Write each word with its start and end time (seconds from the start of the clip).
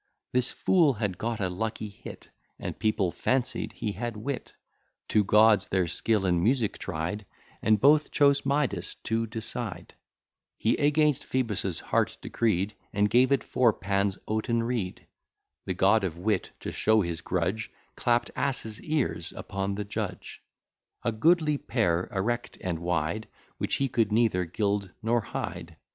This 0.33 0.49
fool 0.49 0.93
had 0.93 1.19
got 1.19 1.39
a 1.39 1.47
lucky 1.47 1.87
hit; 1.89 2.29
And 2.57 2.79
people 2.79 3.11
fancied 3.11 3.71
he 3.73 3.91
had 3.91 4.17
wit, 4.17 4.55
Two 5.07 5.23
gods 5.23 5.67
their 5.67 5.87
skill 5.87 6.25
in 6.25 6.41
music 6.41 6.79
tried 6.79 7.23
And 7.61 7.79
both 7.79 8.09
chose 8.09 8.43
Midas 8.43 8.95
to 8.95 9.27
decide: 9.27 9.93
He 10.57 10.75
against 10.77 11.29
Ph[oelig]bus' 11.29 11.81
harp 11.81 12.09
decreed, 12.19 12.73
And 12.91 13.11
gave 13.11 13.31
it 13.31 13.43
for 13.43 13.71
Pan's 13.71 14.17
oaten 14.27 14.63
reed: 14.63 15.05
The 15.65 15.75
god 15.75 16.03
of 16.03 16.17
wit, 16.17 16.49
to 16.61 16.71
show 16.71 17.01
his 17.01 17.21
grudge, 17.21 17.69
Clapt 17.95 18.31
asses' 18.35 18.81
ears 18.81 19.31
upon 19.33 19.75
the 19.75 19.85
judge, 19.85 20.41
A 21.03 21.11
goodly 21.11 21.59
pair, 21.59 22.09
erect 22.11 22.57
and 22.61 22.79
wide, 22.79 23.27
Which 23.59 23.75
he 23.75 23.87
could 23.87 24.11
neither 24.11 24.45
gild 24.45 24.89
nor 25.03 25.21
hide. 25.21 25.77